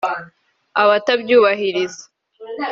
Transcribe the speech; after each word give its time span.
abatabyubahiriza 0.81 2.03